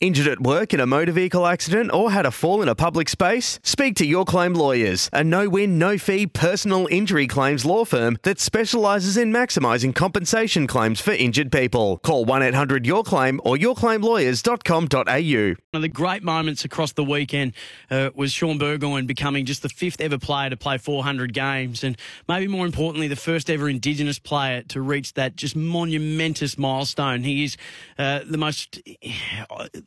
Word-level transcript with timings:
Injured 0.00 0.26
at 0.26 0.40
work 0.40 0.74
in 0.74 0.80
a 0.80 0.86
motor 0.86 1.12
vehicle 1.12 1.46
accident 1.46 1.92
or 1.92 2.10
had 2.10 2.26
a 2.26 2.32
fall 2.32 2.60
in 2.60 2.68
a 2.68 2.74
public 2.74 3.08
space? 3.08 3.60
Speak 3.62 3.94
to 3.96 4.04
Your 4.04 4.24
Claim 4.24 4.52
Lawyers, 4.52 5.08
a 5.12 5.22
no 5.22 5.48
win, 5.48 5.78
no 5.78 5.98
fee 5.98 6.26
personal 6.26 6.88
injury 6.90 7.28
claims 7.28 7.64
law 7.64 7.84
firm 7.84 8.18
that 8.24 8.40
specialises 8.40 9.16
in 9.16 9.32
maximising 9.32 9.94
compensation 9.94 10.66
claims 10.66 11.00
for 11.00 11.12
injured 11.12 11.52
people. 11.52 11.98
Call 11.98 12.24
1 12.24 12.42
800 12.42 12.84
Your 12.84 13.04
Claim 13.04 13.40
or 13.44 13.56
yourclaimlawyers.com.au. 13.56 15.54
One 15.70 15.78
of 15.78 15.82
the 15.82 15.88
great 15.88 16.24
moments 16.24 16.64
across 16.64 16.90
the 16.92 17.04
weekend 17.04 17.52
uh, 17.88 18.10
was 18.16 18.32
Shaun 18.32 18.58
Burgoyne 18.58 19.06
becoming 19.06 19.46
just 19.46 19.62
the 19.62 19.68
fifth 19.68 20.00
ever 20.00 20.18
player 20.18 20.50
to 20.50 20.56
play 20.56 20.76
400 20.76 21.32
games, 21.32 21.84
and 21.84 21.96
maybe 22.28 22.48
more 22.48 22.66
importantly, 22.66 23.06
the 23.06 23.14
first 23.14 23.48
ever 23.48 23.68
Indigenous 23.68 24.18
player 24.18 24.62
to 24.62 24.80
reach 24.80 25.14
that 25.14 25.36
just 25.36 25.54
monumentous 25.54 26.58
milestone. 26.58 27.22
He 27.22 27.44
is 27.44 27.56
uh, 27.96 28.20
the 28.26 28.38
most, 28.38 28.82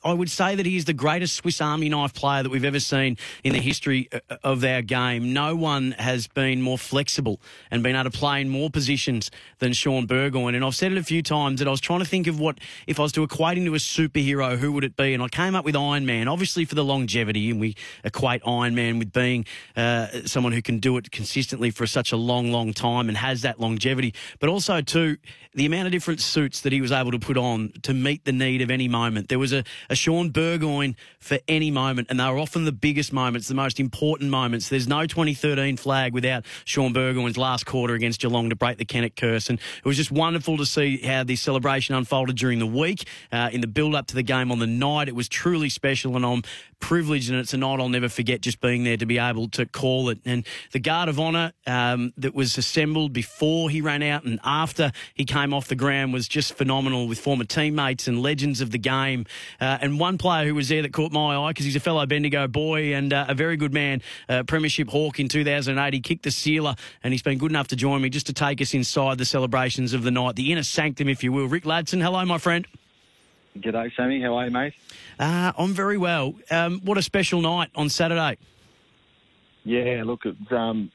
I 0.04 0.14
would 0.14 0.30
say 0.30 0.56
that 0.56 0.66
he 0.66 0.78
is 0.78 0.86
the 0.86 0.94
greatest 0.94 1.36
Swiss 1.36 1.62
Army 1.62 1.90
knife 1.90 2.14
player 2.14 2.44
that 2.44 2.50
we've 2.50 2.66
ever 2.66 2.80
seen 2.80 3.18
in 3.44 3.54
the 3.54 3.60
history 3.60 4.10
uh, 4.12 4.38
of 4.44 4.64
our 4.64 4.82
game. 4.82 5.34
No 5.34 5.56
one 5.56 5.92
has 5.94 6.28
been 6.28 6.62
more 6.62 6.78
flexible 6.78 7.42
and 7.72 7.84
been 7.84 7.96
able 7.96 8.10
to 8.10 8.18
play 8.18 8.42
in 8.42 8.50
more 8.50 8.70
positions 8.70 9.32
than 9.60 9.74
Shaun 9.74 10.06
Burgoyne. 10.06 10.56
And 10.56 10.64
I've 10.64 10.76
said 10.76 10.92
it 10.92 10.98
a 10.98 11.04
few 11.04 11.22
times 11.22 11.60
that 11.60 11.68
I 11.68 11.72
was 11.72 11.82
trying 11.82 12.00
to 12.00 12.06
think 12.06 12.28
of 12.28 12.40
what, 12.40 12.60
if 12.86 13.00
I 13.00 13.04
was 13.04 13.12
to 13.14 13.24
equate 13.24 13.58
him 13.58 13.66
to 13.66 13.74
a 13.74 13.78
superhero, 13.78 14.58
who 14.58 14.72
would 14.72 14.84
it 14.84 14.96
be? 14.96 15.14
And 15.14 15.24
I 15.24 15.28
came 15.28 15.56
up 15.56 15.66
with 15.66 15.76
Iron 15.76 16.06
Man, 16.06 16.28
obviously 16.28 16.66
for 16.66 16.76
the 16.76 16.84
longevity, 16.84 17.50
and 17.50 17.60
we 17.60 17.76
equate 18.04 18.42
Iron 18.46 18.76
Man 18.76 19.00
with 19.00 19.12
being 19.12 19.46
uh, 19.76 20.08
someone 20.26 20.54
who 20.54 20.62
can 20.62 20.80
do 20.80 20.98
it 20.98 21.12
consistently 21.12 21.72
for 21.72 21.88
such 21.88 22.12
a 22.12 22.18
long, 22.18 22.52
long 22.52 22.74
time 22.74 23.10
and 23.10 23.18
has 23.18 23.42
that 23.42 23.60
longevity. 23.60 24.14
But 24.40 24.50
also, 24.50 24.82
too, 24.82 25.18
the 25.54 25.66
amount 25.66 25.88
of 25.88 25.92
different 25.92 26.22
suits 26.22 26.62
that 26.62 26.72
he 26.72 26.82
was 26.82 26.92
able 26.92 27.12
to 27.12 27.20
put 27.20 27.38
on 27.38 27.72
to 27.82 27.94
meet 27.94 28.26
the 28.26 28.32
need 28.32 28.62
of 28.62 28.70
any 28.70 28.88
moment. 28.88 29.30
There 29.30 29.40
was 29.40 29.54
a, 29.54 29.64
a 29.90 29.96
Shaun 29.96 30.30
Burgoyne 30.30 30.96
for 31.20 31.40
any 31.48 31.72
moment, 31.72 32.08
and 32.10 32.20
they 32.20 32.30
were 32.30 32.38
often 32.38 32.66
the 32.66 32.72
biggest 32.72 33.14
moments, 33.14 33.48
the 33.48 33.56
most 33.56 33.80
important 33.80 34.30
moments. 34.30 34.70
There's 34.70 34.88
no 34.88 35.06
2013 35.06 35.78
flag 35.78 36.14
without 36.14 36.46
Shaun 36.66 36.94
Burgoyne's 36.94 37.38
last 37.38 37.66
quarter 37.66 37.94
against 37.94 38.22
Geelong 38.22 38.50
to 38.50 38.56
break 38.56 38.78
the 38.78 38.86
Kennett 38.86 39.16
curse. 39.16 39.50
And 39.50 39.60
it 39.60 39.86
was 39.86 39.98
just 39.98 40.12
wonderful 40.12 40.58
to 40.58 40.66
see 40.66 40.98
how 40.98 41.24
the 41.24 41.36
celebration 41.36 41.96
unfolded 41.96 42.36
during 42.36 42.60
the 42.60 42.68
week, 42.68 43.08
uh, 43.32 43.50
in 43.52 43.62
the 43.62 43.68
build 43.68 43.96
up 43.96 44.08
to 44.08 44.16
the 44.16 44.24
game 44.24 44.52
on 44.52 44.60
the 44.60 44.68
night. 44.68 45.08
It 45.08 45.16
was 45.16 45.30
truly 45.30 45.70
special, 45.70 46.16
and 46.16 46.26
I'm 46.26 46.44
privileged, 46.80 47.30
and 47.30 47.40
it's 47.40 47.54
a 47.54 47.58
night 47.58 47.80
I'll 47.80 47.90
never 47.90 48.10
forget 48.10 48.42
just 48.42 48.62
being 48.62 48.84
there 48.84 48.98
to 48.98 49.06
be 49.06 49.18
able 49.18 49.50
to 49.50 49.66
call 49.66 50.10
it. 50.10 50.20
And 50.26 50.46
the 50.72 50.80
Guard 50.80 51.10
of 51.10 51.20
Honour 51.20 51.54
um, 51.66 52.14
that 52.18 52.34
was 52.34 52.58
assembled 52.58 53.14
before 53.14 53.70
he 53.70 53.82
ran 53.82 54.04
out 54.04 54.24
and 54.24 54.40
after 54.44 54.92
he 55.14 55.26
came 55.26 55.54
off 55.54 55.68
the 55.68 55.76
ground 55.76 56.14
was 56.14 56.28
just 56.28 56.54
phenomenal 56.54 57.08
with 57.08 57.20
former 57.20 57.44
teammates 57.44 58.08
and 58.08 58.22
legends 58.22 58.62
of 58.62 58.72
the 58.72 58.78
game. 58.78 59.26
Uh, 59.60 59.77
and 59.82 60.00
one 60.00 60.18
player 60.18 60.46
who 60.46 60.56
was 60.56 60.70
there 60.70 60.82
that 60.82 60.94
caught 60.94 61.12
my 61.12 61.36
eye 61.36 61.50
because 61.52 61.66
he's 61.66 61.76
a 61.76 61.80
fellow 61.80 62.06
Bendigo 62.06 62.48
boy 62.48 62.94
and 62.94 63.14
uh, 63.14 63.26
a 63.28 63.34
very 63.34 63.58
good 63.58 63.74
man, 63.74 64.02
uh, 64.30 64.44
Premiership 64.44 64.90
Hawk 64.90 65.20
in 65.20 65.28
2008. 65.28 65.94
He 65.94 66.00
kicked 66.00 66.24
the 66.24 66.32
sealer 66.32 66.76
and 67.04 67.14
he's 67.14 67.22
been 67.22 67.38
good 67.38 67.52
enough 67.52 67.68
to 67.70 67.76
join 67.76 68.02
me 68.02 68.10
just 68.10 68.28
to 68.28 68.34
take 68.34 68.62
us 68.62 68.74
inside 68.74 69.18
the 69.18 69.26
celebrations 69.26 69.94
of 69.94 70.04
the 70.04 70.12
night, 70.12 70.36
the 70.36 70.52
inner 70.52 70.64
sanctum, 70.64 71.10
if 71.10 71.24
you 71.24 71.32
will. 71.32 71.48
Rick 71.48 71.64
Ladson, 71.64 72.02
hello, 72.02 72.24
my 72.26 72.38
friend. 72.38 72.68
G'day, 73.58 73.92
Sammy. 73.96 74.22
How 74.22 74.36
are 74.36 74.46
you, 74.46 74.52
mate? 74.52 74.74
Uh, 75.20 75.52
I'm 75.58 75.74
very 75.74 75.98
well. 75.98 76.36
Um, 76.52 76.80
what 76.84 76.98
a 76.98 77.02
special 77.02 77.42
night 77.42 77.70
on 77.76 77.90
Saturday. 77.90 78.38
Yeah, 79.64 80.04
look, 80.06 80.22
it's 80.26 80.52
um, 80.52 80.92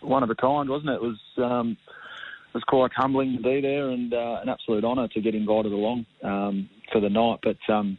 one 0.00 0.22
of 0.22 0.30
a 0.30 0.34
kind, 0.34 0.68
wasn't 0.68 0.90
it? 0.90 0.94
It 0.94 1.02
was 1.02 1.20
um, 1.38 1.76
it 2.54 2.54
was 2.54 2.64
quite 2.64 2.92
humbling 2.92 3.36
to 3.36 3.42
be 3.42 3.60
there 3.60 3.90
and 3.90 4.12
uh, 4.12 4.40
an 4.42 4.48
absolute 4.48 4.84
honour 4.84 5.08
to 5.08 5.20
get 5.20 5.34
invited 5.34 5.72
along 5.72 6.06
um, 6.22 6.68
for 6.92 7.00
the 7.00 7.08
night. 7.08 7.38
But 7.42 7.56
um, 7.72 7.98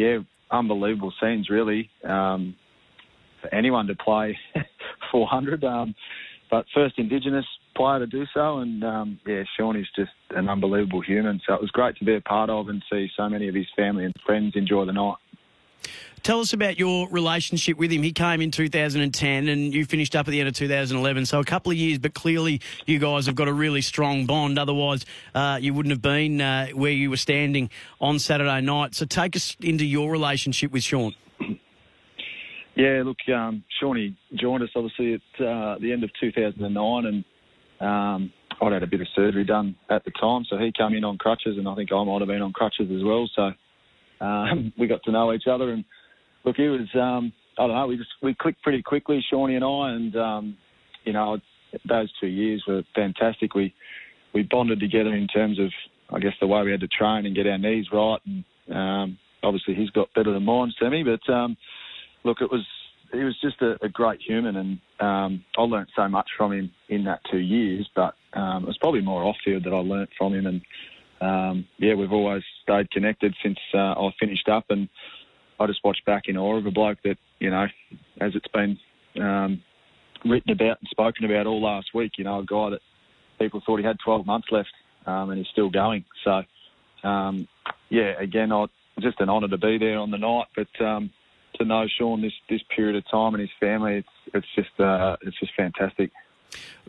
yeah, 0.00 0.18
unbelievable 0.50 1.12
scenes, 1.20 1.50
really, 1.50 1.90
um, 2.04 2.56
for 3.42 3.52
anyone 3.54 3.86
to 3.86 3.94
play 3.94 4.38
400. 5.12 5.64
Um, 5.64 5.94
but 6.50 6.64
first 6.74 6.94
Indigenous 6.98 7.44
player 7.76 8.00
to 8.00 8.06
do 8.06 8.24
so, 8.34 8.58
and 8.58 8.82
um, 8.82 9.20
yeah, 9.26 9.42
Shaun 9.56 9.76
is 9.76 9.86
just 9.94 10.10
an 10.30 10.48
unbelievable 10.48 11.00
human. 11.00 11.40
So 11.46 11.54
it 11.54 11.60
was 11.60 11.70
great 11.70 11.96
to 11.98 12.04
be 12.04 12.16
a 12.16 12.20
part 12.20 12.50
of 12.50 12.68
and 12.68 12.82
see 12.90 13.08
so 13.16 13.28
many 13.28 13.48
of 13.48 13.54
his 13.54 13.66
family 13.76 14.04
and 14.04 14.14
friends 14.26 14.54
enjoy 14.56 14.84
the 14.84 14.92
night. 14.92 15.16
Tell 16.22 16.40
us 16.40 16.52
about 16.52 16.78
your 16.78 17.08
relationship 17.08 17.78
with 17.78 17.90
him. 17.90 18.02
He 18.02 18.12
came 18.12 18.42
in 18.42 18.50
2010 18.50 19.48
and 19.48 19.72
you 19.72 19.86
finished 19.86 20.14
up 20.14 20.28
at 20.28 20.30
the 20.30 20.40
end 20.40 20.48
of 20.48 20.54
2011. 20.54 21.24
So 21.24 21.40
a 21.40 21.44
couple 21.44 21.72
of 21.72 21.78
years, 21.78 21.98
but 21.98 22.12
clearly 22.12 22.60
you 22.84 22.98
guys 22.98 23.24
have 23.24 23.34
got 23.34 23.48
a 23.48 23.52
really 23.52 23.80
strong 23.80 24.26
bond. 24.26 24.58
Otherwise, 24.58 25.06
uh, 25.34 25.58
you 25.60 25.72
wouldn't 25.72 25.92
have 25.92 26.02
been 26.02 26.42
uh, 26.42 26.68
where 26.74 26.92
you 26.92 27.08
were 27.08 27.16
standing 27.16 27.70
on 28.02 28.18
Saturday 28.18 28.60
night. 28.60 28.94
So 28.94 29.06
take 29.06 29.34
us 29.34 29.56
into 29.60 29.86
your 29.86 30.10
relationship 30.10 30.72
with 30.72 30.82
Shaun. 30.82 31.14
Yeah, 32.76 33.02
look, 33.04 33.18
um, 33.34 33.64
joined 33.80 34.62
us 34.62 34.70
obviously 34.76 35.14
at 35.14 35.44
uh, 35.44 35.78
the 35.80 35.92
end 35.92 36.04
of 36.04 36.10
2009, 36.20 37.04
and 37.06 37.24
um, 37.80 38.32
I'd 38.62 38.72
had 38.72 38.82
a 38.82 38.86
bit 38.86 39.00
of 39.00 39.08
surgery 39.14 39.44
done 39.44 39.74
at 39.90 40.04
the 40.04 40.12
time, 40.12 40.44
so 40.48 40.56
he 40.56 40.70
came 40.72 40.94
in 40.94 41.04
on 41.04 41.18
crutches, 41.18 41.58
and 41.58 41.68
I 41.68 41.74
think 41.74 41.92
I 41.92 42.02
might 42.04 42.20
have 42.20 42.28
been 42.28 42.42
on 42.42 42.52
crutches 42.52 42.90
as 42.90 43.02
well. 43.02 43.28
So 43.34 43.50
um, 44.20 44.72
we 44.78 44.86
got 44.86 45.02
to 45.04 45.12
know 45.12 45.32
each 45.32 45.46
other, 45.50 45.72
and 45.72 45.84
look, 46.44 46.56
he 46.56 46.68
was 46.68 46.88
um, 46.94 47.32
I 47.58 47.66
don't 47.66 47.76
know, 47.76 47.86
we 47.86 47.96
just 47.96 48.10
we 48.22 48.34
clicked 48.34 48.62
pretty 48.62 48.82
quickly, 48.82 49.24
Shawnee 49.30 49.56
and 49.56 49.64
I, 49.64 49.90
and 49.92 50.16
um, 50.16 50.56
you 51.04 51.12
know 51.12 51.38
those 51.88 52.12
two 52.20 52.28
years 52.28 52.62
were 52.66 52.82
fantastic. 52.94 53.54
We 53.54 53.74
we 54.34 54.42
bonded 54.42 54.80
together 54.80 55.14
in 55.14 55.26
terms 55.28 55.58
of 55.58 55.70
I 56.14 56.18
guess 56.18 56.32
the 56.40 56.46
way 56.46 56.62
we 56.62 56.70
had 56.70 56.80
to 56.80 56.88
train 56.88 57.26
and 57.26 57.36
get 57.36 57.46
our 57.46 57.58
knees 57.58 57.86
right, 57.92 58.18
and 58.26 58.44
um, 58.74 59.18
obviously 59.42 59.74
he's 59.74 59.90
got 59.90 60.12
better 60.14 60.32
than 60.32 60.44
mine, 60.44 60.72
Sammy, 60.78 61.04
but. 61.04 61.32
Um, 61.32 61.56
look, 62.24 62.38
it 62.40 62.50
was 62.50 62.64
he 63.12 63.24
was 63.24 63.36
just 63.42 63.60
a, 63.60 63.76
a 63.84 63.88
great 63.88 64.20
human, 64.26 64.56
and 64.56 64.78
um, 65.00 65.44
I 65.58 65.62
learnt 65.62 65.88
so 65.96 66.08
much 66.08 66.28
from 66.36 66.52
him 66.52 66.70
in 66.88 67.04
that 67.04 67.20
two 67.30 67.38
years. 67.38 67.88
But 67.94 68.14
um, 68.34 68.64
it 68.64 68.66
was 68.66 68.78
probably 68.78 69.00
more 69.00 69.24
off 69.24 69.36
field 69.44 69.64
that 69.64 69.72
I 69.72 69.78
learnt 69.78 70.10
from 70.16 70.34
him, 70.34 70.46
and 70.46 70.60
um, 71.20 71.66
yeah, 71.78 71.94
we've 71.94 72.12
always 72.12 72.42
stayed 72.62 72.90
connected 72.90 73.34
since 73.42 73.58
uh, 73.74 73.78
I 73.92 74.10
finished 74.18 74.48
up, 74.48 74.66
and 74.70 74.88
I 75.58 75.66
just 75.66 75.84
watched 75.84 76.04
back 76.04 76.24
in 76.26 76.36
awe 76.36 76.56
of 76.56 76.66
a 76.66 76.70
bloke 76.70 76.98
that 77.04 77.18
you 77.38 77.50
know, 77.50 77.66
as 78.20 78.32
it's 78.34 78.48
been 78.48 78.78
um, 79.20 79.62
written 80.24 80.52
about 80.52 80.78
and 80.80 80.88
spoken 80.90 81.24
about 81.24 81.46
all 81.46 81.62
last 81.62 81.88
week. 81.94 82.12
You 82.16 82.24
know, 82.24 82.40
a 82.40 82.44
guy 82.44 82.70
that 82.70 82.80
people 83.38 83.62
thought 83.64 83.78
he 83.78 83.86
had 83.86 83.98
12 84.04 84.26
months 84.26 84.48
left, 84.50 84.72
um, 85.06 85.30
and 85.30 85.38
he's 85.38 85.48
still 85.48 85.70
going. 85.70 86.04
So 86.24 86.42
um, 87.08 87.48
yeah, 87.88 88.14
again, 88.18 88.52
I 88.52 88.66
just 89.00 89.20
an 89.20 89.28
honour 89.28 89.48
to 89.48 89.58
be 89.58 89.78
there 89.78 89.98
on 89.98 90.10
the 90.10 90.18
night, 90.18 90.46
but. 90.56 90.84
Um, 90.84 91.10
to 91.60 91.64
know 91.64 91.86
Shaun 91.98 92.22
this, 92.22 92.32
this 92.48 92.60
period 92.74 92.96
of 92.96 93.08
time 93.10 93.34
and 93.34 93.40
his 93.40 93.50
family, 93.58 93.96
it's 93.96 94.08
it's 94.34 94.46
just 94.54 94.80
uh, 94.80 95.16
it's 95.22 95.38
just 95.38 95.52
fantastic. 95.56 96.10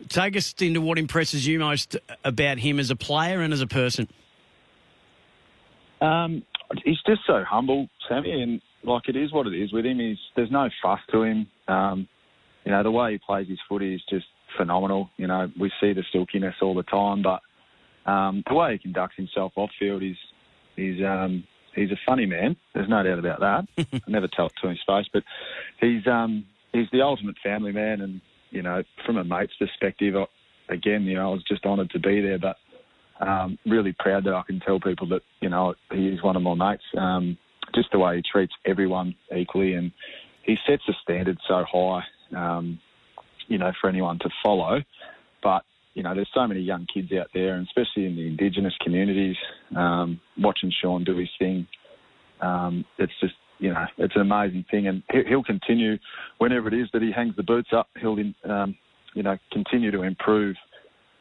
Take 0.08 0.36
us 0.36 0.54
into 0.60 0.80
what 0.80 0.98
impresses 0.98 1.46
you 1.46 1.58
most 1.58 1.96
about 2.24 2.58
him 2.58 2.80
as 2.80 2.90
a 2.90 2.96
player 2.96 3.40
and 3.40 3.52
as 3.52 3.60
a 3.60 3.66
person. 3.66 4.08
Um, 6.02 6.42
he's 6.84 7.00
just 7.06 7.20
so 7.26 7.44
humble, 7.48 7.88
Sammy, 8.08 8.42
and 8.42 8.60
like 8.82 9.08
it 9.08 9.16
is 9.16 9.32
what 9.32 9.46
it 9.46 9.54
is 9.54 9.72
with 9.72 9.86
him. 9.86 9.98
He's 9.98 10.18
there's 10.34 10.50
no 10.50 10.68
fuss 10.82 11.00
to 11.12 11.22
him. 11.22 11.46
Um, 11.68 12.08
you 12.64 12.72
know 12.72 12.82
the 12.82 12.90
way 12.90 13.12
he 13.12 13.18
plays 13.18 13.48
his 13.48 13.58
footy 13.68 13.94
is 13.94 14.02
just 14.10 14.26
phenomenal. 14.56 15.10
You 15.16 15.28
know 15.28 15.50
we 15.58 15.70
see 15.80 15.92
the 15.92 16.04
silkiness 16.12 16.56
all 16.60 16.74
the 16.74 16.82
time, 16.82 17.22
but 17.22 17.40
um, 18.10 18.42
the 18.48 18.54
way 18.54 18.72
he 18.72 18.78
conducts 18.78 19.16
himself 19.16 19.52
off 19.56 19.70
field 19.78 20.02
is 20.02 20.16
is 20.76 21.02
um, 21.04 21.44
he's 21.74 21.90
a 21.90 22.00
funny 22.06 22.26
man. 22.26 22.56
There's 22.74 22.88
no 22.88 23.02
doubt 23.02 23.18
about 23.18 23.40
that. 23.40 23.86
I 24.06 24.10
never 24.10 24.28
tell 24.28 24.46
it 24.46 24.52
to 24.62 24.68
his 24.68 24.80
face, 24.86 25.06
but 25.12 25.22
he's 25.80 26.06
um, 26.06 26.44
he's 26.72 26.88
the 26.92 27.02
ultimate 27.02 27.36
family 27.42 27.72
man, 27.72 28.00
and 28.00 28.20
you 28.50 28.62
know, 28.62 28.82
from 29.06 29.16
a 29.18 29.24
mate's 29.24 29.54
perspective, 29.58 30.16
I, 30.16 30.26
again, 30.72 31.04
you 31.04 31.14
know, 31.14 31.30
I 31.30 31.32
was 31.32 31.44
just 31.44 31.64
honoured 31.64 31.90
to 31.90 31.98
be 31.98 32.20
there, 32.20 32.38
but 32.38 32.56
um, 33.26 33.58
really 33.66 33.94
proud 33.98 34.24
that 34.24 34.34
I 34.34 34.42
can 34.46 34.60
tell 34.60 34.80
people 34.80 35.08
that 35.08 35.22
you 35.40 35.48
know 35.48 35.74
he 35.92 36.08
is 36.08 36.22
one 36.22 36.36
of 36.36 36.42
my 36.42 36.54
mates. 36.54 36.82
Um, 36.96 37.38
just 37.74 37.90
the 37.92 37.98
way 37.98 38.16
he 38.16 38.22
treats 38.30 38.52
everyone 38.66 39.14
equally, 39.34 39.74
and 39.74 39.92
he 40.42 40.56
sets 40.66 40.82
a 40.88 40.92
standard 41.02 41.38
so 41.48 41.64
high, 41.70 42.02
um, 42.36 42.78
you 43.48 43.56
know, 43.56 43.72
for 43.80 43.88
anyone 43.88 44.18
to 44.18 44.28
follow. 44.42 44.80
But 45.42 45.62
you 45.94 46.02
know, 46.02 46.14
there's 46.14 46.28
so 46.34 46.46
many 46.46 46.60
young 46.60 46.86
kids 46.92 47.12
out 47.12 47.28
there, 47.32 47.54
and 47.54 47.66
especially 47.66 48.06
in 48.06 48.16
the 48.16 48.26
Indigenous 48.26 48.74
communities, 48.82 49.36
um, 49.76 50.20
watching 50.38 50.72
Shaun 50.82 51.04
do 51.04 51.16
his 51.16 51.30
thing 51.38 51.66
um, 52.42 52.84
it's 52.98 53.12
just 53.20 53.34
you 53.58 53.72
know 53.72 53.86
it's 53.98 54.14
an 54.16 54.22
amazing 54.22 54.64
thing, 54.70 54.88
and 54.88 55.02
he- 55.10 55.24
he'll 55.28 55.44
continue 55.44 55.96
whenever 56.38 56.68
it 56.68 56.74
is 56.74 56.88
that 56.92 57.02
he 57.02 57.12
hangs 57.12 57.34
the 57.36 57.42
boots 57.42 57.70
up. 57.72 57.88
He'll 57.98 58.18
um, 58.44 58.76
you 59.14 59.22
know 59.22 59.38
continue 59.52 59.90
to 59.90 60.02
improve 60.02 60.56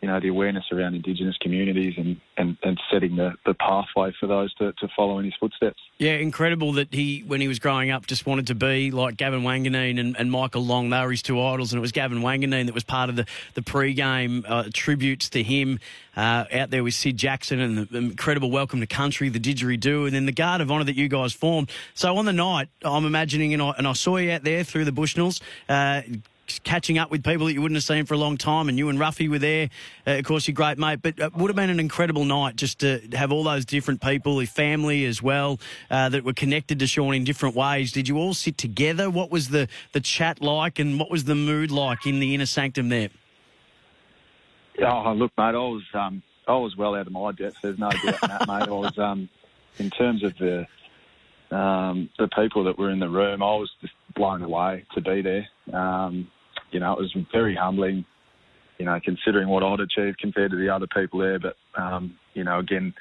you 0.02 0.08
know, 0.08 0.20
the 0.20 0.30
awareness 0.30 0.66
around 0.72 0.96
Indigenous 0.96 1.38
communities 1.42 1.94
and, 1.98 2.20
and, 2.36 2.58
and 2.64 2.80
setting 2.92 3.16
the, 3.16 3.34
the 3.46 3.54
pathway 3.54 4.12
for 4.20 4.26
those 4.26 4.52
to, 4.56 4.74
to 4.74 4.88
follow 4.96 5.20
in 5.20 5.26
his 5.26 5.36
footsteps. 5.40 5.80
Yeah, 6.00 6.14
incredible 6.14 6.74
that 6.74 6.92
he, 6.92 7.24
when 7.28 7.40
he 7.40 7.48
was 7.48 7.60
growing 7.60 7.92
up, 7.92 8.08
just 8.08 8.26
wanted 8.26 8.48
to 8.48 8.56
be 8.56 8.90
like 8.90 9.16
Gavin 9.16 9.44
Wanganeen 9.44 10.00
and, 10.00 10.18
and 10.18 10.32
Michael 10.32 10.66
Long. 10.66 10.90
They 10.90 11.00
were 11.02 11.12
his 11.12 11.22
two 11.22 11.40
idols, 11.40 11.72
and 11.72 11.78
it 11.78 11.82
was 11.82 11.92
Gavin 11.92 12.22
Wanganeen 12.22 12.66
that 12.66 12.74
was 12.74 12.84
part 12.84 13.10
of 13.12 13.16
the, 13.16 13.28
the 13.54 13.62
pre-game 13.62 14.44
uh, 14.48 14.66
tributes 14.74 15.30
to 15.30 15.44
him 15.44 15.80
uh, 16.18 16.46
out 16.52 16.72
there 16.72 16.84
with 16.84 16.96
Syd 16.96 17.18
Jackson 17.18 17.60
and 17.60 17.88
the 17.88 17.98
incredible 17.98 18.50
Welcome 18.50 18.80
to 18.80 18.88
Country, 18.88 19.30
the 19.30 19.40
didgeridoo, 19.40 20.06
and 20.08 20.16
then 20.16 20.26
the 20.26 20.32
Guard 20.32 20.62
of 20.62 20.72
Honour 20.72 20.86
that 20.86 20.96
you 20.96 21.08
guys 21.10 21.32
formed. 21.32 21.70
So 21.94 22.18
on 22.18 22.26
the 22.26 22.34
night, 22.34 22.70
I'm 22.84 23.06
imagining, 23.06 23.54
and 23.54 23.62
I, 23.62 23.74
and 23.78 23.88
I 23.88 23.94
saw 23.94 24.18
you 24.18 24.32
out 24.32 24.44
there 24.44 24.64
through 24.64 24.86
the 24.86 24.92
Bushnells, 24.92 25.42
uh, 25.70 26.02
catching 26.60 26.98
up 26.98 27.12
with 27.12 27.24
people 27.24 27.48
that 27.48 27.54
you 27.54 27.62
wouldn't 27.62 27.78
have 27.78 27.84
seen 27.84 28.06
for 28.06 28.14
a 28.14 28.18
long 28.18 28.38
time, 28.38 28.70
and 28.70 28.78
you 28.78 28.90
and 28.90 29.00
Ruffy 29.00 29.30
were 29.30 29.40
there. 29.40 29.70
Uh, 30.06 30.12
of 30.12 30.26
course, 30.26 30.48
your 30.48 30.56
great 30.56 30.78
mate, 30.78 31.02
but 31.02 31.18
it 31.20 31.36
would 31.36 31.50
have 31.50 31.56
been 31.56 31.70
an 31.70 31.80
incredible 31.80 32.26
night 32.26 32.56
just 32.56 32.80
to 32.80 33.02
have 33.14 33.32
all 33.32 33.44
those 33.44 33.66
different 33.66 34.02
people, 34.02 34.40
his 34.40 34.50
family 34.50 35.06
as 35.06 35.22
well, 35.22 35.60
uh, 35.90 36.10
that 36.10 36.24
were 36.24 36.34
connected 36.34 36.80
to 36.80 36.88
Shaun 36.88 37.14
in 37.14 37.24
different 37.24 37.56
ways. 37.56 37.92
Did 37.92 38.08
you 38.08 38.18
all 38.18 38.34
sit 38.34 38.58
together? 38.58 39.10
What 39.10 39.32
was 39.32 39.50
the, 39.50 39.68
the 39.94 40.00
chat 40.00 40.42
like, 40.42 40.80
and 40.80 41.00
what 41.00 41.10
was 41.10 41.26
the 41.26 41.36
mood 41.36 41.72
like 41.72 42.06
in 42.06 42.20
the 42.20 42.36
inner 42.36 42.46
sanctum 42.46 42.90
there? 42.90 43.10
Oh, 44.84 45.14
look, 45.14 45.32
mate, 45.38 45.44
I 45.44 45.52
was 45.52 45.84
um, 45.94 46.24
I 46.48 46.54
was 46.54 46.76
well 46.76 46.96
out 46.96 47.08
of 47.08 47.14
my 47.14 47.32
depth. 47.32 47.58
There's 47.62 47.78
no 47.78 47.90
doubt 47.90 48.04
in 48.04 48.30
that, 48.30 48.48
mate. 48.48 48.68
I 48.68 48.72
was 48.72 48.98
um, 48.98 49.30
in 49.78 49.90
terms 49.90 50.24
of 50.24 50.38
the 50.38 50.66
um, 51.56 52.10
the 52.18 52.28
people 52.30 52.64
that 52.64 52.78
were 52.78 52.90
in 52.90 53.00
the 53.00 53.10
room. 53.10 53.44
I 53.44 53.56
was 53.56 53.70
just 53.82 53.94
blown 54.16 54.42
away 54.42 54.86
to 54.94 55.02
be 55.02 55.22
there. 55.22 55.48
Um, 55.74 56.32
you 56.72 56.80
know, 56.80 56.94
it 56.94 57.00
was 57.00 57.16
very 57.32 57.56
humbling, 57.56 58.06
you 58.80 58.86
know, 58.86 59.00
considering 59.04 59.48
what 59.48 59.64
I'd 59.64 59.80
achieved 59.80 60.20
compared 60.20 60.52
to 60.52 60.58
the 60.58 60.70
other 60.70 60.88
people 60.88 61.20
there. 61.20 61.40
But, 61.40 61.56
um, 61.76 62.18
you 62.34 62.44
know, 62.44 62.60
again, 62.60 62.94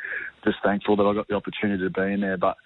just 0.44 0.58
thankful 0.62 0.96
that 0.96 1.04
I 1.04 1.14
got 1.14 1.28
the 1.28 1.34
opportunity 1.34 1.82
to 1.82 1.90
be 1.90 2.12
in 2.12 2.20
there. 2.20 2.36
But, 2.36 2.56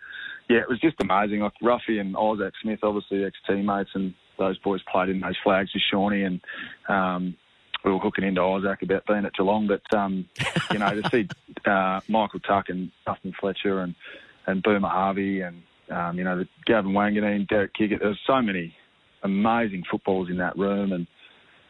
yeah, 0.49 0.59
it 0.59 0.69
was 0.69 0.81
just 0.81 0.97
amazing. 1.01 1.41
Like 1.41 1.53
Ruffy 1.63 2.01
and 2.01 2.17
Isaac 2.17 2.55
Smith, 2.63 2.81
obviously 2.83 3.25
ex-teammates, 3.25 3.91
and 3.95 4.15
those 4.39 4.59
boys 4.59 4.81
played 4.91 5.11
in 5.11 5.21
those 5.21 5.37
flags 5.43 5.71
with 5.73 5.83
Shawnee, 5.91 6.25
and 6.25 6.41
um, 6.89 7.37
we 7.85 7.93
were 7.93 7.99
hooking 7.99 8.25
into 8.25 8.43
Isaac 8.43 8.83
about 8.83 9.07
being 9.07 9.25
at 9.25 9.35
Geelong. 9.35 9.69
But, 9.69 9.97
um, 9.97 10.27
you 10.73 10.79
know, 10.79 11.01
to 11.01 11.09
see 11.11 11.29
uh, 11.71 12.01
Michael 12.09 12.41
Tuck 12.41 12.69
and 12.69 12.91
Dustin 13.07 13.33
Fletcher 13.39 13.81
and, 13.81 13.95
and 14.47 14.63
Boomer 14.63 14.89
Harvey 14.89 15.41
and, 15.41 15.63
um, 15.91 16.19
you 16.19 16.25
know, 16.25 16.45
Gavin 16.67 16.93
Wanganeen, 16.93 17.47
Derek 17.47 17.75
Kickett, 17.75 18.01
there's 18.01 18.19
so 18.27 18.41
many 18.41 18.75
amazing 19.25 19.83
footballers 19.91 20.29
in 20.31 20.39
that 20.39 20.57
room, 20.57 20.93
and 20.93 21.07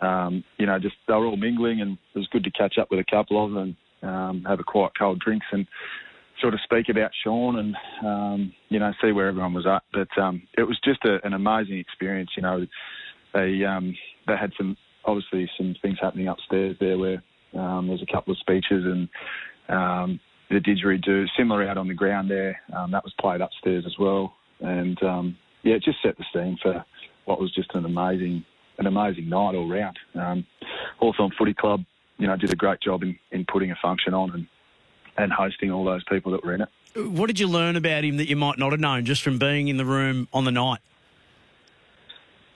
um, 0.01 0.45
you 0.59 0.67
know, 0.67 0.79
just 0.79 0.97
they 1.09 1.15
were 1.15 1.27
all 1.27 1.37
mingling, 1.37 1.81
and 1.81 1.97
it 2.15 2.19
was 2.19 2.29
good 2.33 2.45
to 2.45 2.51
catch 2.51 2.79
up 2.79 2.91
with 2.91 3.01
a 3.01 3.11
couple 3.11 3.43
of 3.43 3.53
them 3.53 3.77
and 4.03 4.11
um, 4.11 4.45
have 4.47 4.61
a 4.61 4.65
quiet 4.65 4.93
cold 4.99 5.21
drinks 5.21 5.47
and 5.53 5.67
sort 6.41 6.55
of 6.55 6.61
speak 6.65 6.89
about 6.91 7.11
Shaun 7.23 7.59
and 7.59 7.77
um, 8.05 8.53
you 8.69 8.79
know 8.79 8.93
see 9.03 9.13
where 9.13 9.29
everyone 9.29 9.55
was 9.55 9.67
at. 9.67 9.83
But 9.93 10.21
um, 10.21 10.43
it 10.59 10.65
was 10.65 10.79
just 10.85 11.05
a, 11.05 11.25
an 11.25 11.33
amazing 11.33 11.79
experience. 11.79 12.31
You 12.37 12.43
know, 12.43 12.67
they 13.33 13.65
um, 13.65 13.95
they 14.27 14.37
had 14.37 14.53
some 14.57 14.77
obviously 15.05 15.51
some 15.57 15.75
things 15.83 15.99
happening 16.01 16.29
upstairs 16.29 16.77
there 16.81 16.99
where 16.99 17.23
um, 17.59 17.89
there's 17.89 18.03
a 18.03 18.13
couple 18.13 18.33
of 18.33 18.39
speeches 18.39 18.85
and 18.85 19.09
um, 19.69 20.21
the 20.51 20.59
didgeridoo 20.59 21.27
similar 21.37 21.67
out 21.67 21.79
on 21.79 21.89
the 21.89 21.95
ground 21.95 22.31
there. 22.31 22.61
Um, 22.77 22.91
that 22.91 23.05
was 23.05 23.15
played 23.21 23.41
upstairs 23.41 23.85
as 23.87 23.95
well, 23.99 24.35
and 24.61 25.01
um, 25.03 25.37
yeah, 25.63 25.75
it 25.75 25.83
just 25.83 26.03
set 26.03 26.17
the 26.19 26.25
scene 26.33 26.59
for 26.63 26.85
what 27.25 27.41
was 27.41 27.53
just 27.53 27.75
an 27.75 27.85
amazing 27.85 28.45
an 28.79 28.87
amazing 28.87 29.29
night 29.29 29.55
all 29.55 29.69
round. 29.69 29.99
Um, 30.15 30.45
Hawthorn 30.99 31.31
Footy 31.39 31.55
Club, 31.55 31.85
you 32.19 32.27
know, 32.27 32.37
did 32.37 32.53
a 32.53 32.57
great 32.57 32.81
job 32.81 33.05
in, 33.05 33.17
in 33.31 33.45
putting 33.45 33.71
a 33.71 33.77
function 33.81 34.15
on 34.15 34.31
and 34.33 34.47
and 35.17 35.33
hosting 35.33 35.71
all 35.71 35.85
those 35.85 36.03
people 36.05 36.33
that 36.33 36.45
were 36.45 36.55
in 36.55 36.63
it. 36.63 36.69
What 36.97 37.27
did 37.27 37.39
you 37.39 37.47
learn 37.47 37.77
about 37.77 38.05
him 38.05 38.17
that 38.17 38.29
you 38.29 38.37
might 38.37 38.59
not 38.59 38.73
have 38.73 38.81
known 38.81 39.05
just 39.05 39.23
from 39.23 39.39
being 39.39 39.69
in 39.69 39.77
the 39.77 39.85
room 39.85 40.29
on 40.33 40.45
the 40.45 40.51
night? 40.51 40.81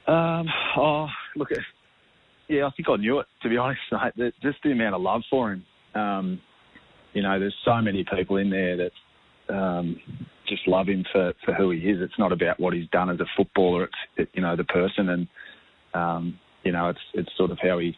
Um, 0.09 0.49
oh, 0.76 1.09
look, 1.37 1.50
yeah, 2.49 2.67
I 2.67 2.71
think 2.71 2.88
I 2.88 2.97
knew 2.97 3.21
it 3.21 3.26
to 3.43 3.49
be 3.49 3.56
honest, 3.56 3.81
mate. 3.93 4.12
The, 4.17 4.32
just 4.43 4.59
the 4.64 4.73
amount 4.73 4.94
of 4.94 5.03
love 5.03 5.23
for 5.31 5.53
him. 5.53 5.64
Um, 5.94 6.41
you 7.12 7.23
know, 7.23 7.38
there's 7.38 7.56
so 7.64 7.81
many 7.81 8.05
people 8.05 8.37
in 8.37 8.50
there 8.50 8.76
that 8.76 9.55
um, 9.55 10.00
just 10.49 10.67
love 10.67 10.89
him 10.89 11.05
for, 11.12 11.33
for 11.45 11.55
who 11.55 11.71
he 11.71 11.79
is. 11.79 12.00
It's 12.00 12.19
not 12.19 12.33
about 12.33 12.59
what 12.59 12.75
he's 12.75 12.89
done 12.91 13.11
as 13.11 13.21
a 13.21 13.27
footballer. 13.37 13.85
It's 13.85 13.95
it, 14.17 14.29
you 14.35 14.43
know 14.43 14.56
the 14.56 14.65
person, 14.65 15.09
and 15.11 15.29
um, 15.95 16.39
you 16.65 16.73
know 16.73 16.89
it's 16.89 17.00
it's 17.15 17.31
sort 17.37 17.50
of 17.50 17.59
how 17.61 17.79
he 17.79 17.97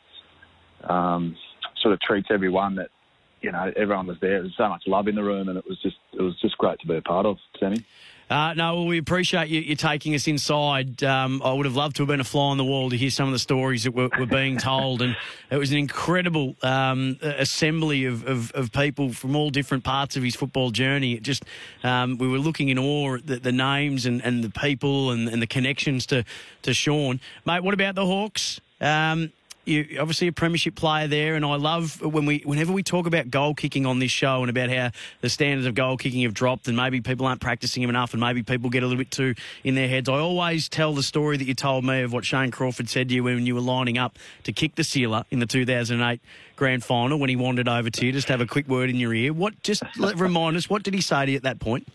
um, 0.88 1.36
sort 1.82 1.94
of 1.94 2.00
treats 2.00 2.28
everyone. 2.30 2.76
That 2.76 2.90
you 3.40 3.52
know 3.52 3.72
everyone 3.76 4.06
was 4.06 4.18
there. 4.20 4.30
There 4.30 4.42
was 4.42 4.54
so 4.56 4.68
much 4.68 4.84
love 4.86 5.08
in 5.08 5.14
the 5.14 5.22
room, 5.22 5.48
and 5.48 5.58
it 5.58 5.66
was 5.68 5.80
just 5.82 5.96
it 6.12 6.22
was 6.22 6.38
just 6.40 6.56
great 6.58 6.78
to 6.80 6.86
be 6.86 6.96
a 6.96 7.02
part 7.02 7.26
of, 7.26 7.38
Sammy. 7.58 7.84
Uh, 8.30 8.54
no, 8.54 8.76
well, 8.76 8.86
we 8.86 8.96
appreciate 8.96 9.48
you, 9.48 9.60
you 9.60 9.74
taking 9.74 10.14
us 10.14 10.28
inside. 10.28 11.02
Um, 11.02 11.42
I 11.44 11.52
would 11.52 11.66
have 11.66 11.74
loved 11.74 11.96
to 11.96 12.02
have 12.02 12.08
been 12.08 12.20
a 12.20 12.24
fly 12.24 12.50
on 12.50 12.58
the 12.58 12.64
wall 12.64 12.88
to 12.90 12.96
hear 12.96 13.10
some 13.10 13.26
of 13.26 13.32
the 13.32 13.40
stories 13.40 13.82
that 13.82 13.90
were, 13.90 14.08
were 14.20 14.26
being 14.26 14.56
told, 14.58 15.02
and 15.02 15.16
it 15.50 15.56
was 15.56 15.72
an 15.72 15.78
incredible 15.78 16.54
um, 16.62 17.18
assembly 17.22 18.04
of, 18.04 18.24
of, 18.28 18.52
of, 18.52 18.70
people 18.70 19.12
from 19.12 19.34
all 19.34 19.50
different 19.50 19.82
parts 19.82 20.16
of 20.16 20.22
his 20.22 20.36
football 20.36 20.70
journey. 20.70 21.14
It 21.14 21.24
just 21.24 21.44
um, 21.82 22.18
we 22.18 22.28
were 22.28 22.38
looking 22.38 22.68
in 22.68 22.78
awe 22.78 23.16
at 23.16 23.26
the, 23.26 23.40
the 23.40 23.50
names 23.50 24.06
and, 24.06 24.24
and 24.24 24.44
the 24.44 24.50
people 24.50 25.10
and, 25.10 25.28
and, 25.28 25.42
the 25.42 25.48
connections 25.48 26.06
to 26.06 26.24
to 26.62 26.72
Shaun, 26.72 27.18
mate. 27.44 27.64
What 27.64 27.74
about 27.74 27.96
the 27.96 28.06
Hawks? 28.06 28.60
Um, 28.80 29.32
you 29.64 29.98
obviously 30.00 30.28
a 30.28 30.32
premiership 30.32 30.74
player 30.74 31.06
there, 31.06 31.34
and 31.34 31.44
I 31.44 31.56
love 31.56 32.00
when 32.00 32.26
we 32.26 32.42
whenever 32.44 32.72
we 32.72 32.82
talk 32.82 33.06
about 33.06 33.30
goal 33.30 33.54
kicking 33.54 33.86
on 33.86 33.98
this 33.98 34.10
show 34.10 34.40
and 34.40 34.50
about 34.50 34.70
how 34.70 34.90
the 35.20 35.28
standards 35.28 35.66
of 35.66 35.74
goal 35.74 35.96
kicking 35.96 36.22
have 36.22 36.34
dropped, 36.34 36.68
and 36.68 36.76
maybe 36.76 37.00
people 37.00 37.26
aren't 37.26 37.40
practicing 37.40 37.82
them 37.82 37.90
enough, 37.90 38.12
and 38.12 38.20
maybe 38.20 38.42
people 38.42 38.70
get 38.70 38.82
a 38.82 38.86
little 38.86 38.98
bit 38.98 39.10
too 39.10 39.34
in 39.62 39.74
their 39.74 39.88
heads. 39.88 40.08
I 40.08 40.18
always 40.18 40.68
tell 40.68 40.94
the 40.94 41.02
story 41.02 41.36
that 41.36 41.46
you 41.46 41.54
told 41.54 41.84
me 41.84 42.02
of 42.02 42.12
what 42.12 42.24
Shane 42.24 42.50
Crawford 42.50 42.88
said 42.88 43.08
to 43.08 43.14
you 43.14 43.24
when 43.24 43.46
you 43.46 43.54
were 43.54 43.60
lining 43.60 43.98
up 43.98 44.18
to 44.44 44.52
kick 44.52 44.74
the 44.74 44.84
sealer 44.84 45.24
in 45.30 45.40
the 45.40 45.46
2008 45.46 46.20
grand 46.56 46.82
final 46.82 47.18
when 47.18 47.28
he 47.28 47.36
wandered 47.36 47.68
over 47.68 47.90
to 47.90 48.06
you. 48.06 48.12
Just 48.12 48.26
to 48.28 48.32
have 48.32 48.40
a 48.40 48.46
quick 48.46 48.66
word 48.66 48.90
in 48.90 48.96
your 48.96 49.14
ear. 49.14 49.32
What? 49.32 49.62
Just 49.62 49.82
remind 49.98 50.56
us. 50.56 50.68
What 50.68 50.82
did 50.82 50.94
he 50.94 51.00
say 51.00 51.26
to 51.26 51.30
you 51.30 51.36
at 51.36 51.42
that 51.44 51.60
point? 51.60 51.86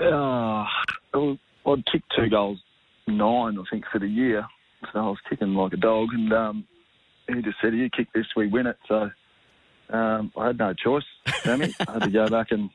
Uh, 0.00 0.64
I'd 1.14 1.84
kicked 1.90 2.12
two 2.16 2.28
goals, 2.30 2.58
nine 3.08 3.58
I 3.58 3.62
think 3.70 3.84
for 3.90 3.98
the 3.98 4.06
year. 4.06 4.46
So 4.92 4.98
I 4.98 5.02
was 5.02 5.18
kicking 5.28 5.54
like 5.54 5.72
a 5.72 5.76
dog, 5.76 6.08
and 6.12 6.32
um, 6.32 6.64
he 7.26 7.42
just 7.42 7.56
said, 7.60 7.74
"You 7.74 7.90
kick 7.90 8.08
this, 8.14 8.26
we 8.36 8.46
win 8.46 8.66
it." 8.66 8.78
So 8.86 9.10
um, 9.90 10.32
I 10.36 10.46
had 10.46 10.58
no 10.58 10.72
choice, 10.74 11.04
Sammy. 11.42 11.74
I 11.88 11.92
had 11.92 12.02
to 12.02 12.10
go 12.10 12.28
back 12.28 12.50
and 12.50 12.70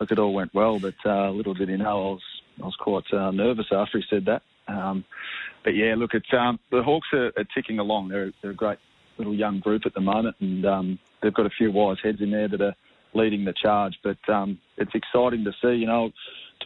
look. 0.00 0.10
It 0.10 0.18
all 0.18 0.32
went 0.32 0.54
well, 0.54 0.78
but 0.78 0.94
uh, 1.04 1.30
little 1.30 1.54
did 1.54 1.68
he 1.68 1.76
know 1.76 1.84
I 1.84 2.10
was 2.12 2.22
I 2.60 2.64
was 2.64 2.76
quite 2.76 3.12
uh, 3.12 3.30
nervous 3.30 3.66
after 3.70 3.98
he 3.98 4.04
said 4.08 4.26
that. 4.26 4.42
Um, 4.68 5.04
but 5.64 5.74
yeah, 5.74 5.94
look, 5.96 6.14
it's 6.14 6.32
um, 6.32 6.58
the 6.70 6.82
Hawks 6.82 7.08
are, 7.12 7.32
are 7.36 7.46
ticking 7.54 7.78
along. 7.78 8.08
They're, 8.08 8.32
they're, 8.42 8.52
a 8.52 8.54
great 8.54 8.78
little 9.18 9.34
young 9.34 9.60
group 9.60 9.82
at 9.86 9.94
the 9.94 10.00
moment, 10.00 10.36
and 10.40 10.66
um, 10.66 10.98
they've 11.22 11.34
got 11.34 11.46
a 11.46 11.50
few 11.50 11.70
wise 11.70 11.98
heads 12.02 12.20
in 12.20 12.30
there 12.30 12.48
that 12.48 12.60
are 12.60 12.74
leading 13.14 13.44
the 13.44 13.52
charge. 13.52 13.94
But 14.02 14.18
um, 14.28 14.58
it's 14.76 14.94
exciting 14.94 15.44
to 15.44 15.52
see. 15.62 15.74
You 15.74 15.86
know, 15.86 16.10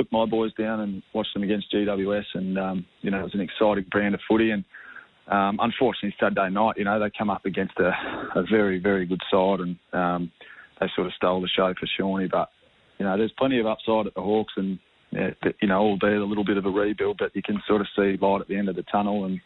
took 0.00 0.10
my 0.12 0.24
boys 0.24 0.52
down 0.54 0.80
and 0.80 1.02
watched 1.12 1.34
them 1.34 1.42
against 1.42 1.72
GWS, 1.72 2.24
and 2.34 2.58
um, 2.58 2.86
you 3.02 3.10
know 3.10 3.20
it 3.20 3.24
was 3.24 3.34
an 3.34 3.40
exciting 3.40 3.84
brand 3.90 4.14
of 4.14 4.20
footy. 4.28 4.50
And 4.50 4.64
um, 5.28 5.58
unfortunately, 5.60 6.14
Saturday 6.18 6.50
night, 6.50 6.76
you 6.76 6.84
know, 6.84 6.98
they 6.98 7.10
come 7.16 7.30
up 7.30 7.44
against 7.44 7.74
a, 7.78 7.92
a 8.34 8.42
very, 8.50 8.78
very 8.78 9.06
good 9.06 9.20
side, 9.30 9.60
and 9.60 9.76
um, 9.92 10.32
they 10.80 10.86
sort 10.94 11.06
of 11.06 11.12
stole 11.14 11.40
the 11.40 11.48
show 11.48 11.74
for 11.78 11.86
Shawnee. 11.98 12.28
But 12.30 12.48
you 12.98 13.04
know, 13.04 13.16
there's 13.16 13.32
plenty 13.38 13.58
of 13.60 13.66
upside 13.66 14.06
at 14.06 14.14
the 14.14 14.22
Hawks, 14.22 14.54
and 14.56 14.78
you 15.12 15.68
know, 15.68 15.80
albeit 15.80 16.20
a 16.20 16.24
little 16.24 16.44
bit 16.44 16.56
of 16.56 16.64
a 16.64 16.70
rebuild, 16.70 17.18
but 17.18 17.34
you 17.34 17.42
can 17.42 17.60
sort 17.66 17.80
of 17.80 17.86
see 17.96 18.16
light 18.20 18.40
at 18.40 18.48
the 18.48 18.56
end 18.56 18.68
of 18.68 18.76
the 18.76 18.84
tunnel, 18.84 19.26
and 19.26 19.40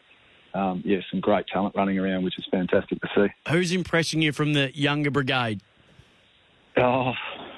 um, 0.53 0.81
yeah, 0.85 0.99
some 1.11 1.19
great 1.19 1.45
talent 1.47 1.75
running 1.75 1.99
around, 1.99 2.23
which 2.23 2.39
is 2.39 2.45
fantastic 2.49 3.01
to 3.01 3.07
see. 3.13 3.51
Who's 3.51 3.73
impressing 3.73 4.21
you 4.21 4.31
from 4.31 4.53
the 4.53 4.75
younger 4.75 5.11
brigade? 5.11 5.61
Oh, 6.77 7.13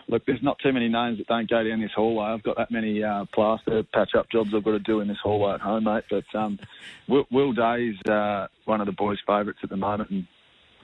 look, 0.08 0.26
there's 0.26 0.42
not 0.42 0.58
too 0.60 0.72
many 0.72 0.88
names 0.88 1.18
that 1.18 1.28
don't 1.28 1.50
go 1.50 1.64
down 1.64 1.82
this 1.82 1.92
hallway. 1.96 2.26
I've 2.26 2.44
got 2.44 2.58
that 2.58 2.72
many 2.72 3.04
uh, 3.04 3.26
plaster 3.34 3.84
patch-up 3.94 4.30
jobs 4.32 4.54
I've 4.54 4.64
got 4.64 4.72
to 4.72 4.80
do 4.80 5.02
in 5.02 5.08
this 5.08 5.18
hallway 5.22 5.54
at 5.54 5.62
home, 5.62 5.84
mate. 5.84 6.06
But 6.10 6.26
um, 6.34 6.60
Will, 7.08 7.26
Will 7.32 7.52
is 7.52 7.96
uh, 8.10 8.48
one 8.66 8.82
of 8.82 8.88
the 8.88 8.94
boys' 8.94 9.20
favourites 9.26 9.60
at 9.64 9.70
the 9.70 9.78
moment, 9.78 10.10
and 10.10 10.28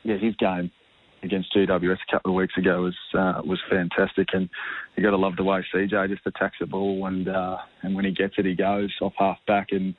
yeah, 0.04 0.18
his 0.18 0.36
game 0.36 0.72
against 1.24 1.56
GWS 1.56 1.98
a 2.08 2.12
couple 2.12 2.32
of 2.32 2.36
weeks 2.36 2.58
ago 2.58 2.82
was 2.82 2.98
uh, 3.14 3.42
was 3.46 3.60
fantastic, 3.70 4.30
and 4.34 4.50
you 4.96 5.04
got 5.04 5.12
to 5.12 5.18
love 5.18 5.36
the 5.38 5.44
way 5.44 5.66
CJ 5.74 6.10
just 6.10 6.28
attacks 6.28 6.58
the 6.60 6.66
ball, 6.66 7.06
and 7.08 7.28
uh, 7.28 7.58
and 7.82 7.96
when 7.96 8.06
he 8.06 8.12
gets 8.12 8.36
it, 8.38 8.46
he 8.46 8.56
goes 8.56 8.92
off 9.02 9.14
half 9.18 9.38
back, 9.48 9.68
and 9.72 9.96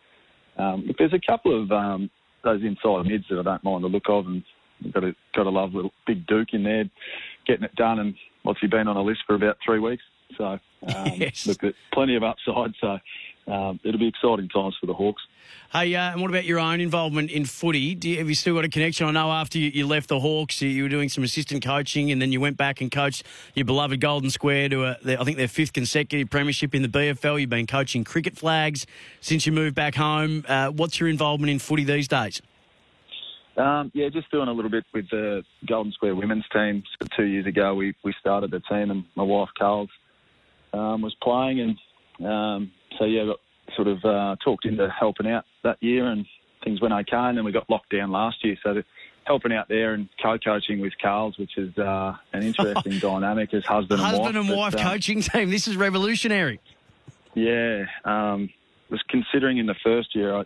um, 0.58 0.84
look, 0.86 0.98
there's 0.98 1.14
a 1.14 1.20
couple 1.26 1.62
of 1.62 1.72
um, 1.72 2.10
those 2.42 2.62
inside 2.62 3.06
mids 3.06 3.24
that 3.30 3.38
I 3.38 3.42
don't 3.42 3.64
mind 3.64 3.84
the 3.84 3.88
look 3.88 4.08
of, 4.08 4.26
and 4.26 4.42
you've 4.80 4.92
got 4.92 5.00
to 5.00 5.14
got 5.34 5.44
to 5.44 5.50
love 5.50 5.74
little 5.74 5.92
big 6.06 6.26
Duke 6.26 6.52
in 6.52 6.62
there 6.62 6.84
getting 7.46 7.64
it 7.64 7.74
done. 7.74 7.98
And 7.98 8.14
what's 8.44 8.60
he 8.60 8.68
been 8.68 8.86
on 8.86 8.96
a 8.96 9.02
list 9.02 9.20
for 9.26 9.34
about 9.34 9.58
three 9.64 9.80
weeks? 9.80 10.04
So 10.38 10.44
Um, 10.86 11.06
Yes. 11.16 11.46
Look, 11.46 11.74
plenty 11.92 12.14
of 12.14 12.22
upside, 12.22 12.74
so 12.80 12.98
um, 13.46 13.80
it'll 13.84 13.98
be 13.98 14.08
exciting 14.08 14.48
times 14.48 14.76
for 14.80 14.86
the 14.86 14.94
Hawks. 14.94 15.22
Hey, 15.72 15.94
uh, 15.94 16.12
and 16.12 16.20
what 16.20 16.30
about 16.30 16.44
your 16.44 16.58
own 16.58 16.80
involvement 16.80 17.30
in 17.30 17.44
footy? 17.44 17.94
Do 17.94 18.08
you, 18.08 18.18
have 18.18 18.28
you 18.28 18.34
still 18.34 18.54
got 18.54 18.64
a 18.64 18.68
connection? 18.68 19.06
I 19.06 19.10
know 19.10 19.30
after 19.30 19.58
you, 19.58 19.70
you 19.70 19.86
left 19.86 20.08
the 20.08 20.20
Hawks, 20.20 20.62
you, 20.62 20.68
you 20.68 20.84
were 20.84 20.88
doing 20.88 21.08
some 21.08 21.24
assistant 21.24 21.64
coaching, 21.64 22.10
and 22.10 22.22
then 22.22 22.32
you 22.32 22.40
went 22.40 22.56
back 22.56 22.80
and 22.80 22.90
coached 22.90 23.24
your 23.54 23.64
beloved 23.64 24.00
Golden 24.00 24.30
Square 24.30 24.70
to, 24.70 24.84
a, 24.84 24.96
their, 25.02 25.20
I 25.20 25.24
think, 25.24 25.36
their 25.36 25.48
fifth 25.48 25.72
consecutive 25.72 26.30
premiership 26.30 26.74
in 26.74 26.82
the 26.82 26.88
BFL. 26.88 27.40
You've 27.40 27.50
been 27.50 27.66
coaching 27.66 28.04
cricket 28.04 28.36
flags 28.36 28.86
since 29.20 29.46
you 29.46 29.52
moved 29.52 29.74
back 29.74 29.94
home. 29.94 30.44
Uh, 30.48 30.68
what's 30.68 31.00
your 31.00 31.08
involvement 31.08 31.50
in 31.50 31.58
footy 31.58 31.84
these 31.84 32.08
days? 32.08 32.40
Um, 33.56 33.92
yeah, 33.94 34.08
just 34.08 34.30
doing 34.30 34.48
a 34.48 34.52
little 34.52 34.70
bit 34.70 34.84
with 34.92 35.08
the 35.10 35.44
Golden 35.66 35.92
Square 35.92 36.16
women's 36.16 36.44
team. 36.52 36.82
So 37.00 37.06
two 37.16 37.24
years 37.24 37.46
ago, 37.46 37.74
we, 37.74 37.94
we 38.02 38.12
started 38.18 38.50
the 38.50 38.60
team, 38.60 38.90
and 38.90 39.04
my 39.14 39.22
wife 39.22 39.50
Carl 39.56 39.88
um, 40.72 41.02
was 41.02 41.14
playing, 41.22 41.60
and 41.60 42.26
um, 42.26 42.72
so 42.98 43.04
yeah, 43.04 43.26
got 43.26 43.40
sort 43.76 43.88
of 43.88 44.04
uh, 44.04 44.36
talked 44.44 44.64
into 44.64 44.88
helping 44.88 45.28
out 45.28 45.44
that 45.62 45.80
year, 45.80 46.06
and 46.06 46.26
things 46.64 46.80
went 46.80 46.94
okay. 46.94 47.16
And 47.16 47.38
then 47.38 47.44
we 47.44 47.52
got 47.52 47.70
locked 47.70 47.90
down 47.90 48.10
last 48.10 48.44
year, 48.44 48.56
so 48.62 48.74
the, 48.74 48.84
helping 49.24 49.52
out 49.52 49.68
there 49.68 49.94
and 49.94 50.08
co-coaching 50.22 50.80
with 50.80 50.92
Carl's, 51.00 51.38
which 51.38 51.56
is 51.56 51.76
uh, 51.78 52.14
an 52.32 52.42
interesting 52.42 52.98
dynamic 52.98 53.54
as 53.54 53.64
husband 53.64 54.00
and 54.00 54.12
wife. 54.12 54.16
Husband 54.16 54.36
and 54.36 54.48
But, 54.48 54.56
wife 54.56 54.76
um, 54.76 54.82
coaching 54.82 55.20
team. 55.22 55.50
This 55.50 55.68
is 55.68 55.76
revolutionary. 55.76 56.60
Yeah, 57.34 57.86
um, 58.04 58.50
was 58.90 59.02
considering 59.08 59.58
in 59.58 59.66
the 59.66 59.74
first 59.82 60.14
year 60.14 60.34
I 60.34 60.44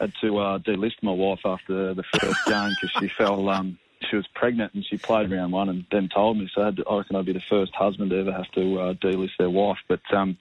had 0.00 0.12
to 0.20 0.38
uh, 0.38 0.58
delist 0.60 1.02
my 1.02 1.12
wife 1.12 1.40
after 1.44 1.94
the 1.94 2.04
first 2.18 2.46
game 2.46 2.70
because 2.70 2.90
she 3.00 3.08
fell. 3.08 3.48
Um, 3.48 3.78
she 4.08 4.16
was 4.16 4.26
pregnant 4.34 4.74
and 4.74 4.84
she 4.84 4.96
played 4.96 5.30
round 5.30 5.52
one 5.52 5.68
and 5.68 5.84
then 5.90 6.08
told 6.08 6.38
me. 6.38 6.48
So 6.54 6.68
I, 6.68 6.70
to, 6.70 6.86
I 6.88 6.98
reckon 6.98 7.16
I'd 7.16 7.26
be 7.26 7.32
the 7.32 7.40
first 7.40 7.74
husband 7.74 8.10
to 8.10 8.20
ever 8.20 8.32
have 8.32 8.50
to 8.52 8.80
uh, 8.80 8.94
delist 8.94 9.36
their 9.38 9.50
wife. 9.50 9.78
But 9.88 10.00
um, 10.12 10.38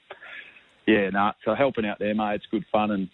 yeah, 0.86 1.10
no. 1.10 1.32
so 1.44 1.56
helping 1.56 1.86
out 1.86 2.00
there, 2.00 2.14
mate, 2.14 2.36
it's 2.36 2.46
good 2.52 2.66
fun 2.72 2.92
and 2.92 3.10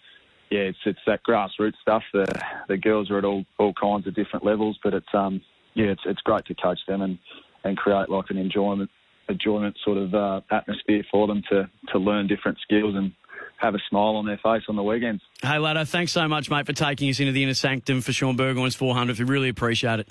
yeah, 0.54 0.60
it's 0.60 0.78
it's 0.86 1.00
that 1.08 1.24
grassroots 1.24 1.80
stuff. 1.82 2.04
The 2.14 2.28
the 2.68 2.78
girls 2.78 3.10
are 3.10 3.18
at 3.18 3.26
all 3.26 3.44
all 3.58 3.74
kinds 3.74 4.06
of 4.06 4.14
different 4.14 4.46
levels, 4.46 4.78
but 4.84 4.94
it's 4.94 5.14
um 5.14 5.42
yeah, 5.74 5.88
it's 5.88 6.04
it's 6.06 6.22
great 6.22 6.46
to 6.46 6.54
coach 6.54 6.80
them 6.88 7.02
and 7.02 7.18
and 7.64 7.76
create 7.76 8.10
like 8.10 8.30
an 8.30 8.38
enjoyment 8.38 8.92
enjoyment 9.30 9.76
sort 9.84 9.98
of 9.98 10.14
uh, 10.14 10.42
atmosphere 10.52 11.04
for 11.10 11.26
them 11.26 11.42
to 11.50 11.68
to 11.88 11.98
learn 11.98 12.28
different 12.28 12.60
skills 12.60 12.94
and 12.96 13.14
have 13.58 13.76
a 13.76 13.80
smile 13.90 14.16
on 14.16 14.26
their 14.26 14.38
face 14.38 14.64
on 14.68 14.76
the 14.76 14.84
weekends. 14.84 15.22
Hey, 15.42 15.58
Laddo, 15.58 15.88
thanks 15.88 16.12
so 16.12 16.28
much, 16.28 16.50
mate, 16.50 16.66
for 16.66 16.74
taking 16.74 17.10
us 17.10 17.20
into 17.20 17.32
the 17.32 17.44
inner 17.44 17.54
sanctum 17.54 18.02
for 18.02 18.12
Shaun 18.12 18.36
Burgoyne's 18.36 18.76
400. 18.76 19.18
We 19.20 19.26
really 19.26 19.50
appreciate 19.50 20.00
it. 20.00 20.08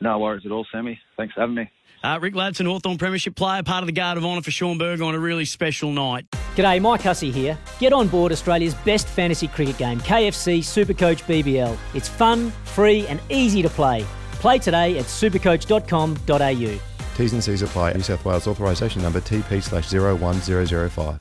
No 0.00 0.18
worries 0.18 0.44
at 0.46 0.52
all, 0.52 0.66
Sammy. 0.72 0.98
Thanks 1.16 1.34
for 1.34 1.40
having 1.40 1.54
me. 1.54 1.70
Uh, 2.02 2.18
Rick 2.20 2.34
Ladson, 2.34 2.66
Hawthorn 2.66 2.98
Premiership 2.98 3.36
player, 3.36 3.62
part 3.62 3.82
of 3.82 3.86
the 3.86 3.92
Guard 3.92 4.18
of 4.18 4.24
Honour 4.24 4.42
for 4.42 4.50
Shaun 4.50 4.76
Burgoyne, 4.76 5.10
on 5.10 5.14
a 5.14 5.20
really 5.20 5.44
special 5.44 5.92
night. 5.92 6.26
G'day, 6.56 6.80
Mike 6.80 7.02
Hussey 7.02 7.30
here. 7.30 7.56
Get 7.78 7.92
on 7.92 8.08
board 8.08 8.32
Australia's 8.32 8.74
best 8.74 9.06
fantasy 9.06 9.46
cricket 9.46 9.78
game, 9.78 10.00
KFC 10.00 10.58
Supercoach 10.58 11.22
BBL. 11.24 11.76
It's 11.94 12.08
fun, 12.08 12.50
free, 12.64 13.06
and 13.06 13.20
easy 13.30 13.62
to 13.62 13.68
play. 13.68 14.04
Play 14.32 14.58
today 14.58 14.98
at 14.98 15.04
supercoach.com.au. 15.04 16.80
T's 17.16 17.32
and 17.32 17.44
C's 17.44 17.62
apply. 17.62 17.92
New 17.92 18.00
South 18.00 18.24
Wales 18.24 18.48
authorisation 18.48 19.02
number 19.02 19.20
TP 19.20 19.62
slash 19.62 19.92
01005. 19.92 21.20